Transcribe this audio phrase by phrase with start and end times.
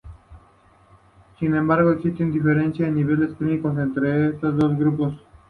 [1.37, 5.13] Sin embargo existe diferencia a nivel clínico entre estos dos grupos.